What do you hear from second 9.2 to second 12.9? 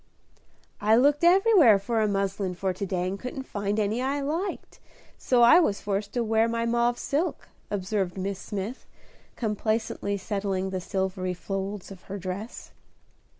complacently settling the silvery folds of her dress.